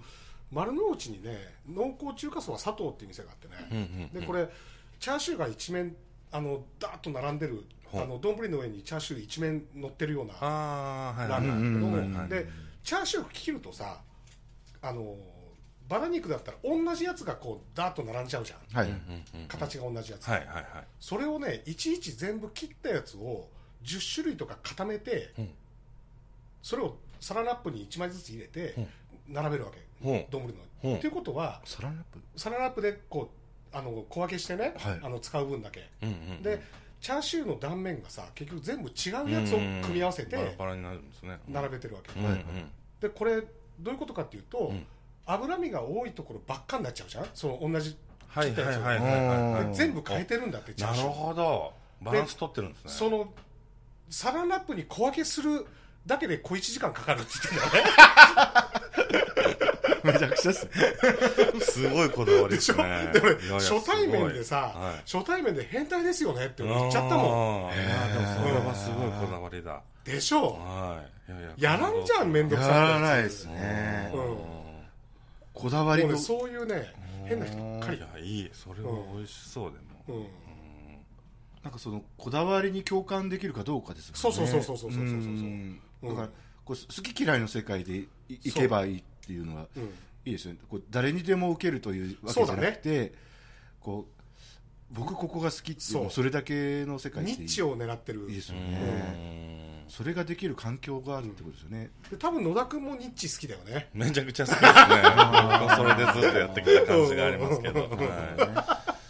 [0.52, 4.20] 丸の内にね濃厚中華そば佐藤っていう店があってね、うんうんうん。
[4.20, 4.48] でこれ
[5.00, 5.96] チャーシューが一面
[6.30, 7.64] あのダーッと並んでる
[8.02, 12.28] あの丼の上にチャーシュー一面乗ってるようなラーメンなんだけども、うんうんうんうん。
[12.28, 12.46] で
[12.82, 14.00] チャーシュー切るとさ
[14.82, 15.16] あの
[15.88, 18.78] バラ肉だったら同じやつがこうダーッと並んじゃうじゃん。
[18.78, 18.88] はい。
[18.88, 20.64] うんうんうん形が同じやつ、はいはいはい。
[20.98, 23.48] それをねいちいち全部切ったやつを
[23.82, 25.50] 10種類とか固めて、うん。
[26.62, 28.74] それをサランラップに1枚ずつ入れて
[29.28, 29.78] 並べるわけ。
[30.10, 30.14] う。
[30.14, 30.54] ん丼の。
[30.92, 30.96] う。
[30.96, 32.18] んということはサランラップ？
[32.36, 33.30] サランラップでこ
[33.72, 35.00] うあの小分けしてね、はい。
[35.02, 35.90] あの使う分だけ。
[36.02, 36.42] うんうん。
[36.42, 36.62] で
[37.04, 41.38] チャーシューの断面がさ結局全部違うやつを組み合わせてバラバラになるんですね。
[41.46, 42.42] 並べてるわけ、うんうん。
[42.98, 43.42] でこれ
[43.78, 44.86] どういうことかっていうと、ん。
[45.26, 47.26] 脂身が多いところばっかになっちゃうじゃん？
[47.34, 47.94] その同じ
[48.26, 49.52] はいはいはいはいうん。
[49.52, 51.12] はいで全部変えてるんだってチャーなるシュー。
[51.12, 51.74] ほど。
[52.00, 52.90] バランス取ってるんですね。
[52.90, 53.34] その
[54.08, 55.66] サランラップに小分けする
[56.06, 59.33] だけで小1時間かかるって言ってんだよね
[60.48, 61.54] めちゃくちゃっす。
[61.54, 62.74] ねすごいこだわりででしょ？
[62.74, 64.74] すねで俺いやいや初対面ですさ、
[65.06, 67.70] 初対面で変態ですよねって俺言っちゃったもん。
[67.70, 67.76] や
[68.12, 69.82] でもそれはすごいこだわりだ。
[70.04, 70.52] でしょ？
[70.54, 71.32] はい。
[71.32, 74.10] いやいやらんじゃん面倒くやさらないですね。
[74.14, 74.36] うん。
[75.54, 76.92] こだわりのそういうね
[77.24, 77.96] 変な人ばっかり。
[77.96, 78.50] いやいい。
[78.52, 79.78] それは美味しそうで
[80.12, 80.18] も。
[80.20, 80.26] うん。
[81.62, 84.18] なんかそのこだわりに共感できるかどうかですよね。
[84.18, 86.08] そうそうそうそうそうそうそうそんうん。
[86.10, 86.28] だから
[86.66, 89.90] こう好き嫌いの世界でいいけばいいっていうのはうん
[90.24, 90.54] いいですよ。
[90.54, 93.12] ねこう誰にでも受けるというわけじゃなくて、
[93.80, 94.24] こう
[94.90, 98.26] 僕ここが好きっていうそれだけの世界ニッチを狙ってる。
[98.28, 99.90] いいですようねん。
[99.90, 103.90] それができる環境があるってことですよね、で多分野田君もニッチ好きだよね。
[103.92, 104.74] めちゃくちゃ好きですね。
[105.76, 107.90] それでずっとやってきた感じがありますけど。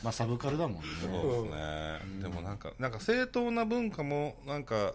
[0.02, 0.88] まあサブカルだもんね。
[1.00, 4.94] そうですね、でもなんかなんか正当な文化もなんか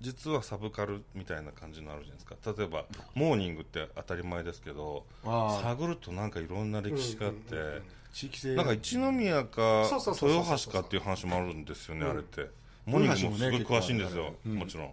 [0.00, 2.36] 実はサブカルみたいな感じのあるじゃないですか。
[2.56, 2.84] 例えば
[3.14, 8.54] モーニングって当たり前ですけど探るとなんかいろんな歴史があって、うんうんうん地域性。
[8.54, 12.10] なんか一宮か豊橋かっていう話もあるんですよね、うん。
[12.10, 12.48] あれって。
[12.86, 14.54] モーニングもすごい詳しいんですよ、うん。
[14.56, 14.92] もちろん。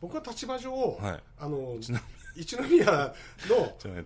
[0.00, 1.22] 僕は立場上、はい。
[1.38, 1.76] あの
[2.34, 2.92] 一宮の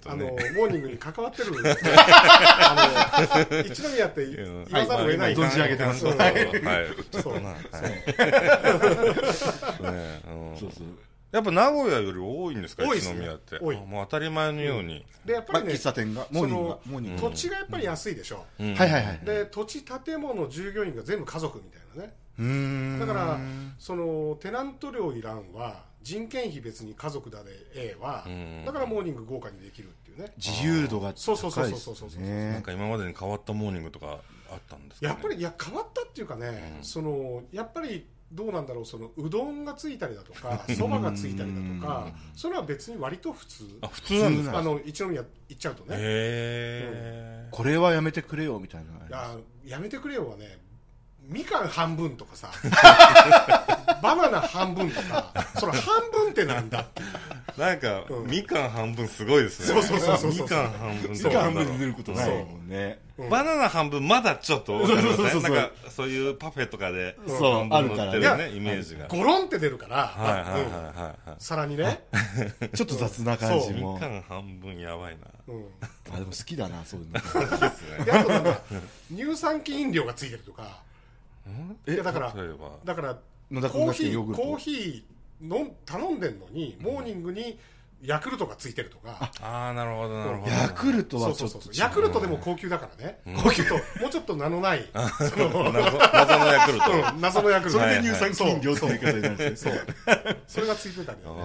[0.06, 0.24] あね。
[0.24, 5.34] のモーニングに関わってる あの一宮って言うんわざるを得ない。
[5.36, 6.06] 存じ上げてます。
[6.06, 6.34] うんはい。
[7.10, 7.52] ちょっとなはい。
[9.92, 10.30] ねう。
[10.54, 10.86] んそうそう
[11.32, 13.58] やっぱ名古屋より多いんですか一宮って。
[13.60, 13.76] 多い。
[13.76, 17.22] あもう当たり前のように、まあ、でやっぱりね喫茶店がモーニングがそモーニング。
[17.22, 18.74] 土地がやっぱり安いでしょ、うん。
[18.74, 19.20] はいはいはい。
[19.24, 22.14] で土地建物従業員が全部家族みたいなね。
[22.38, 23.00] うーん。
[23.00, 23.38] だから
[23.78, 28.62] そのテナント料いらんは人件費別に家族だでええわうん。
[28.64, 30.32] だからモーニング豪華にできるっていうね。
[30.36, 50.58] 自由度が高いそうそうそうそうそうそうなんか今までに変わったモーニングとかあったんですか、ね、やっぱりいや変わったっていうかね、うんそのやっぱりどうなんだろうそのうどんがついたりだとかそばがついたりだとかそれは別に割と普通あ普通なんですかあの一宮行っちゃうとね、へえ、これはやめてくれよみたいなややめてくれよはね
[51.28, 52.50] みかん半分とかさ。
[54.02, 55.32] バナナ半分とか。
[55.58, 56.80] それ半分ってなんだ？
[56.80, 58.26] っていうなんか、うん。
[58.30, 59.82] みかん半分すごいですね。
[59.82, 63.00] そうそうそうそうみかん半分時とか間半分で出ることないもんね。
[63.18, 63.24] う。
[63.24, 63.28] ん。
[63.30, 68.50] バナナ半分まだちょっとわかりますねそうそうそうなんかそういうパフェとかでそう半分乗ってるあね。
[68.50, 69.06] イメージが。
[69.08, 70.94] ゴロンって出るから、はいはいはいうんはい。
[70.96, 72.06] はい皿にね、
[72.74, 75.26] ちょっと雑な感じみもかん半分やばいな。
[75.48, 75.64] うん、
[76.12, 77.12] あでも好きだなそういうの。
[77.12, 77.20] で
[77.76, 78.04] すね。
[78.04, 78.60] であとなんか
[79.14, 80.62] 乳酸菌飲料がついてるとか。
[80.62, 80.85] え
[81.86, 83.14] いやだから例えばだから
[83.68, 87.58] コーヒーコーヒーの頼んでんのにモーニングに
[88.02, 90.52] ヤクルトがついてるとか、ああなるほどなるほど。
[90.52, 91.54] ヤクルトそうはちょっと。
[91.54, 93.34] そうそうそうヤクルトでも高級だからね、うん。
[93.34, 96.92] もうちょっともうちょっと名のない その謎謎のヤクルト。
[96.92, 97.78] うん謎のヤクルト。
[97.78, 99.86] それで乳酸菌量って言い方になるそう。
[100.46, 101.36] それがついてたりだね。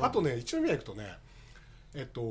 [0.00, 1.18] ああとね一宮行くとね
[1.94, 2.22] えっと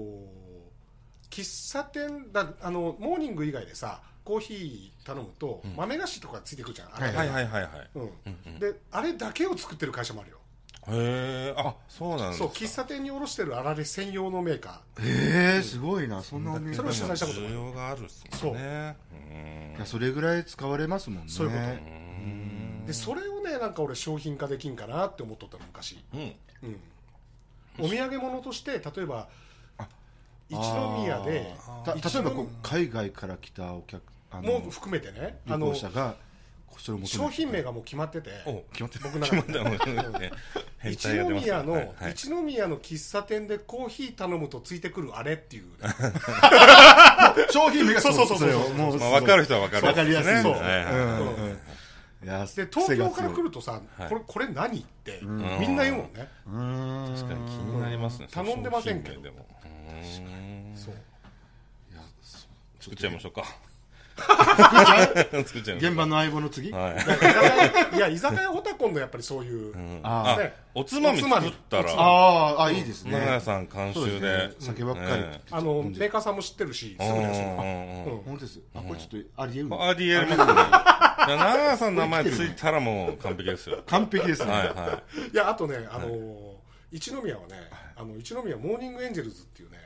[1.30, 7.08] 喫茶店だあのモーニング以外でさコーヒー頼むと、豆菓子とかついてくるじゃん、あれ。
[7.08, 7.90] ーはいはいはいはい。
[7.96, 8.60] うん。
[8.60, 10.38] であれだけを作ってる会社もあるよ。
[10.86, 12.46] へえあそうなんですか。
[12.46, 19.16] そう喫茶店に卸してるあられ専用のメーカへえすごいなそんなにそれを取材したこともある需要があるっすもんねう。
[19.16, 19.76] ん。
[19.78, 21.32] いやそれぐらい使われますもんね。
[21.32, 21.58] そういうこ
[22.84, 22.88] と。
[22.88, 26.36] でそれをねなんか俺商品化できんかなって思っとったの昔、うん。
[26.64, 29.30] うん、お土産物として例えば
[30.50, 30.58] 一
[31.02, 31.56] 宮で
[31.86, 34.02] 例えばこう海外から来たお客
[34.41, 35.39] も含めてね。
[35.48, 36.15] あ旅の行者が
[37.06, 38.32] 商品名がもう決まってて。
[38.46, 39.06] お決まってる。
[39.06, 40.32] 僕の中で。
[40.91, 42.12] 一宮の、はいはい。
[42.12, 45.65] 一宮の喫茶店でコーヒー頼むとついてくるあれっていう、
[47.52, 49.88] 商品名がそうそうそうそうもうまあ分かる人は分かる。
[49.88, 50.54] わかりやすいそう。
[50.54, 51.36] はいはいうんうん。
[51.36, 51.60] うん
[52.24, 54.10] いやで東京から来るるとさ、はい。
[54.10, 55.60] これこれ何って、ん。
[55.60, 56.30] みんな言うもんね、
[57.17, 58.28] 確かに気になりますね。
[58.32, 59.15] 頼んでませんけど。
[59.15, 59.48] 商品名でも。
[59.65, 60.78] うん。
[60.78, 60.93] そう。
[62.80, 63.43] 作っちゃいましょうか
[65.45, 66.71] 作っちゃいましょう現場の相棒の次？
[66.71, 66.91] は
[67.95, 67.97] い。
[67.99, 69.99] や居酒屋オタコンのやっぱりそういう、うん。
[70.04, 70.56] ああね。
[70.76, 71.91] おつまみ作ったら。
[71.97, 73.12] あーあいいですね。
[73.12, 74.52] 長屋さん監修で。
[74.60, 75.21] 酒ばっかり。
[75.21, 79.88] ねあのメーカーさんも知ってるしすぐです本当ですあこれちょっとありえるの？
[79.89, 83.82] ありえますね長屋さんの名前ついたらもう完璧ですよ。
[83.88, 85.02] 完璧ですねはいは
[85.34, 85.36] い。
[85.36, 86.54] やあとねあのー
[86.91, 87.56] 一宮はね
[87.95, 89.78] あの一宮モーニングエンジェルズっていうね、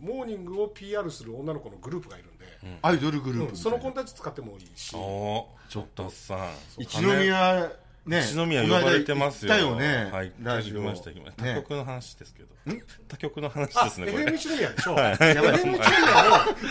[0.00, 2.35] モーニングを PR する女の子のグループがいるんで、
[2.82, 3.56] アイドルグループうん。
[3.56, 4.94] その子みたち使ってもいいし。
[4.94, 6.38] おちょっとさん。
[6.78, 7.70] 一宮
[8.06, 9.52] ね一宮呼ばれてますよ。
[9.52, 11.44] たよねはい、ラジオ行きました、行きました。
[11.44, 12.48] ね他局の話ですけど。
[13.08, 14.24] 他局の話あですね、これ。
[14.24, 14.38] FM で
[14.82, 15.78] しょ、はい FM 一宮を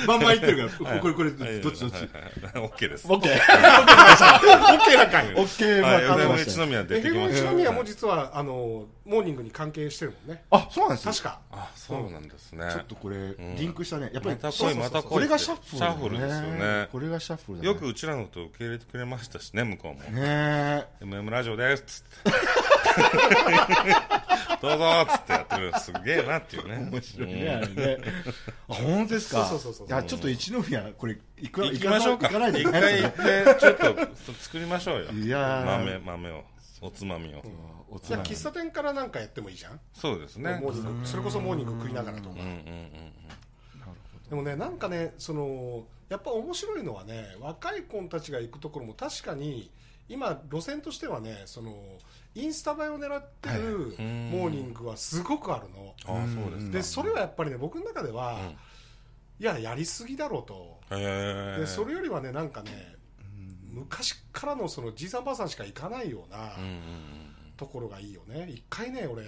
[0.07, 1.93] バンバン言ってるから、これ、これ、はいどっちどっち？
[1.93, 2.07] はいは
[2.55, 3.07] いはい OK です。
[3.09, 3.33] オッケー。
[3.35, 3.37] オ
[5.45, 6.65] ッケー、まあ、はい、考え FM ましたよ。
[6.65, 7.51] 一宮出てきま FM した。
[7.51, 11.11] 一宮も実はあのモーニングに関係してるもんねあ、そうなんですよ。
[11.11, 12.67] 確かあ、そうなんですね。
[12.71, 14.09] ちょっとこれ、んリンクしたね。
[14.13, 14.35] やっぱり、
[14.75, 15.03] また。
[15.03, 15.77] これがシャッフル。
[15.77, 16.87] シャッフルですよね。
[16.91, 17.69] これがシャッフルだね。
[17.69, 20.19] よくうちらのこと受け入れてくれましたしね、向こうも。
[20.19, 21.05] ねえ。
[21.25, 22.31] MM ラジオですっつって。
[24.61, 25.73] どうぞっつってやってる。
[25.79, 26.89] すげえなっていうね。
[26.91, 27.97] 面白いね、あれね。
[28.69, 29.45] あ、本当ですか？
[29.45, 32.27] そうそうそうそういや、ちょっと一宮、これ、行く行きましょうか。
[32.27, 35.11] 行かないと一回行って、ちょっと作りましょうよ。
[35.11, 36.43] いやー豆、豆を。
[36.81, 37.41] おつまみを。
[37.89, 40.59] おつまみじゃあ喫茶店からなんかやってもいいじゃん、そうですね。
[40.61, 43.11] モーニングそれこそモーニング食いながらとかうんうんうん
[44.29, 49.69] でもねなんかねそのやっぱ面白いのはね若い子たちが行くところも確かに
[50.07, 51.73] 今路線としてはねその
[52.35, 56.21] インスタ映えを狙ってるうんモーニングはすごくあるの、うん。
[56.21, 56.71] ああ、そうですか。
[56.71, 58.57] でそれはやっぱりね僕の中では、うん
[59.37, 60.79] いややりすぎだろうと。
[60.89, 62.95] でそれよりはねなんかね
[63.69, 66.53] 昔からのそのじいさんばあさんしか行かないような
[67.57, 69.25] ところがいいよね一回ね俺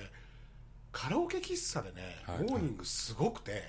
[0.91, 2.39] カラオケ喫茶でね、はい。
[2.39, 3.63] モーニングすごくて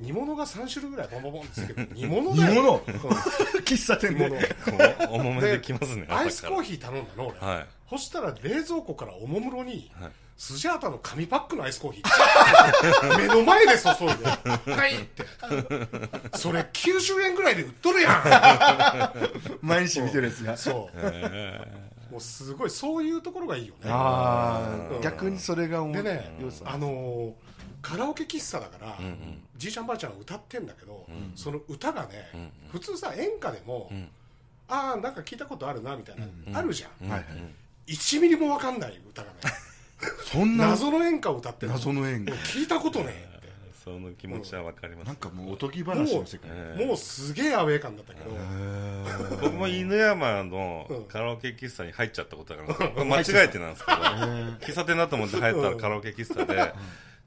[0.00, 2.50] 煮物が3種類ぐらいボンボンボンってつけて 煮物だよ。
[2.52, 2.72] 煮物？
[2.72, 2.82] うん。
[3.62, 4.56] 喫茶店で。
[5.08, 6.06] お重めできますね。
[6.08, 7.66] アイスコーヒヒー頼んだの俺、はい。
[7.88, 10.12] そしたら冷蔵庫からおもむろに、はい。
[10.36, 13.18] スジャータの紙パックのアイスコーヒー。
[13.18, 14.24] 目の前で注いで
[14.72, 15.24] 「はい」って。
[16.36, 19.12] それ90円ぐらいで売っとるや
[19.60, 20.54] 毎日見てるやつが。
[20.54, 20.58] ん。
[20.58, 20.98] そう。
[20.98, 23.90] へもうすごいそういうところがいいよね。
[23.90, 25.00] ああ、うん。
[25.00, 25.94] 逆にそれが思う。
[25.94, 27.32] でね良さあのー
[27.80, 29.02] カラオケ喫茶だから、え。
[29.02, 29.42] うんうん。
[29.56, 34.08] じいちゃんばあちゃんが歌ってんだけど、んその歌がね、ん普通さ演歌でも、ん。
[34.68, 36.16] ああなんか聞いたことあるなみたい
[36.50, 37.92] な、あるじゃん、はいはい。
[37.94, 39.34] 1ミリも分かんない歌がね。
[40.30, 40.68] そんな。
[40.68, 42.32] 謎の演歌を歌ってる謎の演歌。
[42.34, 43.31] 聞いたことねえ
[43.84, 45.06] その気持ちはわかります。
[45.08, 46.86] なんかもうおとぎ話の世界。
[46.86, 48.30] もうすげえアウェー感だったけど、
[49.40, 51.04] 僕も犬山のうん。
[51.04, 56.72] カラオケ喫茶に入っちゃったことがあるんで間違えてなんですけど、喫茶店だと思って入ったらカラオケ喫茶で、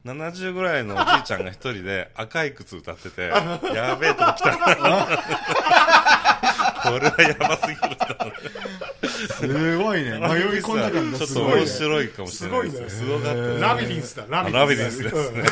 [0.06, 3.24] 70ぐらいのおじいちゃんが一人で赤い靴歌ってて、
[3.74, 4.52] やべえとこ来た。
[4.52, 5.08] な。
[6.91, 10.12] これはやばすぎるとすごいね。
[10.17, 10.21] 迷い
[10.62, 11.60] 込んだ感がちょっとすごいね。
[11.62, 12.89] 面白いかもしれないですね。
[12.89, 15.43] すすごかったですねラビリンスだラビリンスですね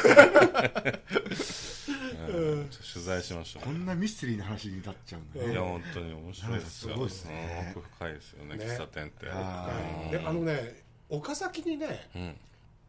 [2.93, 3.72] 取材しましょうこ。
[3.72, 5.52] んなミステリーな話になっちゃうね。
[5.52, 6.93] いや、本当に面白いですよ。
[6.93, 9.30] すごいですねうん奥深いですよね、ね喫茶店って。
[9.30, 9.72] あは
[10.08, 12.36] いであのね岡崎にね、うん。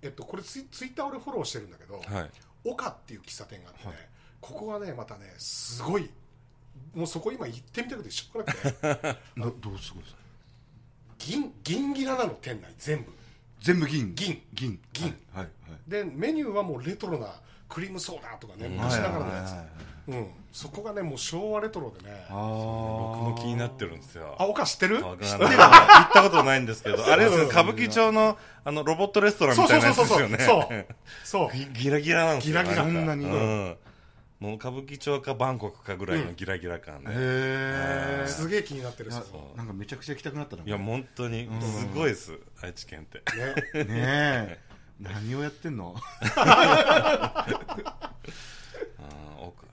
[0.03, 2.31] えっと、これツイツイッター俺フォローしてるんだけど、はい。
[2.65, 4.09] 岡っていう喫茶店があってね、
[4.41, 6.11] ここがねまたねすごい
[6.95, 9.19] もうそこ今行ってみたくてしょうがなくて。
[9.37, 10.19] どどうすごいですか？
[11.19, 13.13] 銀銀ギラなの店内全部。
[13.61, 14.15] 全部銀？
[14.15, 14.43] 銀。
[14.53, 14.81] 銀。
[14.93, 15.17] 銀。
[15.33, 15.45] はい。
[15.45, 15.49] はい。
[15.89, 17.29] でメニューはもうレトロな
[17.69, 18.73] クリームソーダとかねうん。
[18.75, 19.67] 昔ながらのやはいはいはいはい。
[20.07, 20.27] つうん。
[20.53, 22.27] そこがねもう昭和レトロでね。
[22.29, 22.39] あ僕
[23.23, 24.37] も気になってるんですよ。
[24.39, 24.97] あ岡知ってる？
[25.03, 25.31] わかんない。
[25.31, 30.39] 行ったことないんですけど、あれですよ歌舞伎町のあのロボットレストランみたいなやつですよね。
[30.39, 30.87] そうそうそうそう
[31.25, 31.57] そう。
[31.57, 32.63] ギ ギラギラなんですよ。
[32.63, 32.85] ギラギラ。
[32.85, 33.25] そんなに？
[33.25, 33.77] うん。
[34.45, 37.09] もう歌舞伎町かバンコクかぐらいのギラギラ感あ。
[37.09, 37.15] で。
[37.15, 37.19] へ
[38.25, 38.27] え。
[38.27, 39.23] すげえ気になってるそ
[39.57, 40.65] なんかめちゃくちゃ行きたくなったな。
[40.65, 43.23] いや、本当に、すごいです、愛知県って。
[43.75, 44.59] ね ねえ。
[45.01, 45.97] 何をやってんの？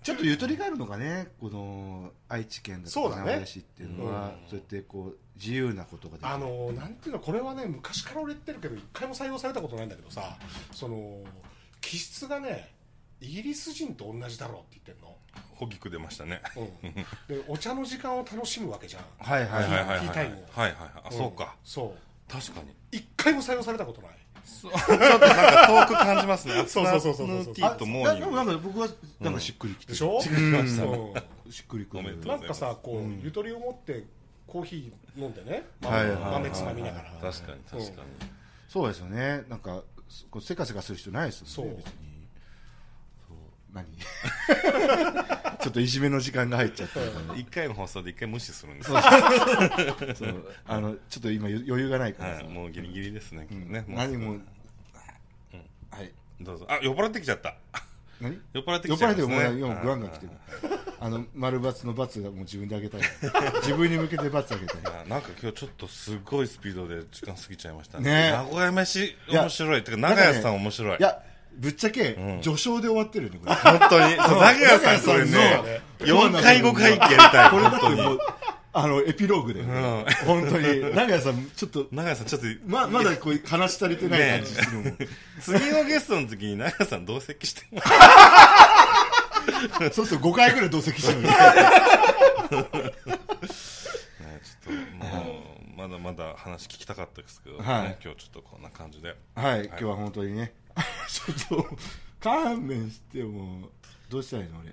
[0.03, 6.34] ちょっとゆとりがあるのかね、この愛知県だとかそうだね名古屋市っていうのは、そうやってこう自由なことができる。
[6.34, 10.38] あのなんていうのこれはね昔から俺言ってるけど一回も採用されたことないんだけどさ
[10.71, 11.19] その
[11.81, 12.73] 気質がね
[13.21, 15.15] イギリス人と同じだろうって言ってんの？
[15.60, 16.41] 大きく出ましたね。
[16.57, 19.03] うん、でお茶の時間を楽しむわけじゃん。
[19.19, 19.69] はいはいはい。
[19.69, 19.88] はいはい。
[19.88, 19.99] はい。
[19.99, 20.60] ティータイムを。
[20.60, 20.91] はいはいはい。
[21.05, 21.55] あ、そうか。
[21.63, 22.31] そう。
[22.31, 22.75] 確かに。
[22.91, 24.12] 一回も採用されたことない。
[24.43, 26.65] ちょっとなんか遠く感じますね。
[26.67, 27.53] そうそうそうそうそう。
[27.53, 28.43] ティーとモーニでもな。
[28.43, 28.88] んか僕は
[29.19, 29.93] なんかしっくりきてる。
[29.93, 31.13] でしょ、うん。
[31.47, 32.25] うしっくりくる。
[32.25, 34.05] なんかさこう、ゆとりを持って
[34.47, 38.07] コーヒー飲んでね、はいはい豆つまみながら、確かに確かに。
[38.67, 39.43] そうですよね。
[39.47, 39.84] なんか
[40.41, 41.77] せかせかする人ないですもんねそう。
[41.77, 41.91] 別に。
[41.91, 42.11] そう
[43.73, 43.86] 何？
[45.62, 48.91] ちょっといじめの時間が入っちゃった一回の放送で一回無視するんです。
[48.95, 52.43] あのちょっと今余裕がないからさ。
[52.43, 53.47] はい、もうギリギリですね。
[53.51, 53.71] うん。
[53.71, 53.86] ね。
[53.88, 54.38] 何も。
[55.91, 56.12] はい。
[56.41, 56.65] どうぞ。
[56.69, 57.55] あ、酔っ払ってきちゃった。
[58.19, 58.39] 何？
[58.53, 59.49] 酔っ払って酔っ払ってきちゃいますね。
[59.49, 60.31] もう今ガンガン来てる。
[60.99, 63.01] あの丸×の×がもう自分であげたい。
[63.62, 64.81] 自分に向けて×あげたい。
[64.86, 68.31] あなんか今日ちょっとすごいスピードで時間過ぎちゃいましたね。
[68.31, 69.84] 名古屋飯面白い。
[69.84, 70.97] てか、長屋さん面白い。
[70.99, 71.23] いや
[71.57, 72.39] ぶっちゃけん。
[72.41, 73.55] 序章で終わってるよねこれ。
[73.55, 74.15] 本当に。
[74.15, 75.57] そう長屋さんこれね長屋
[76.21, 77.49] さんの、4回5回ってやりたい。
[77.49, 77.93] これだ本当に。
[77.93, 78.19] ってもう
[78.73, 80.79] あのエピローグで、ね本当に。
[80.79, 84.97] 長谷さんちょっと長谷さんちょっとままだこう話し足りてない感じするもん、
[85.41, 87.81] 次のゲストの時に長谷さん同席しても
[89.91, 91.19] そうすると5回ぐらい同席してる
[95.81, 97.97] まだまだ話聞きたかったですけど、ねはい。
[98.03, 99.15] 今日ちょっとこんな感じで。
[99.33, 100.53] はい、今日は本当にね。
[101.09, 101.77] ちょっと
[102.19, 103.69] 勘弁しても
[104.07, 104.71] どうしたらいいの俺？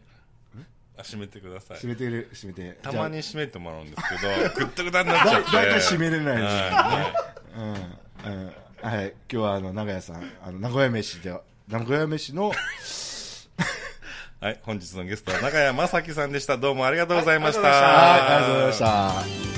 [0.98, 1.76] あ締めてください。
[1.78, 2.28] 閉めてる？
[2.34, 2.78] 閉めて。
[2.82, 5.52] たまに締めてもらうんですけどぐったぐたになっちゃって。
[5.52, 6.48] だいたい締めれないで。
[6.48, 7.12] すよねは
[8.26, 8.32] うん。
[8.32, 8.54] うん。
[8.82, 11.34] はい今日はあの長屋さんあの名古屋飯で
[11.68, 16.58] 名古屋飯のい、はい、本日のゲストは中谷正樹さんでした。
[16.58, 17.72] どうもありがとうございました、はい
[18.20, 18.84] ありがとうございました。
[18.84, 19.57] はいありがとうございました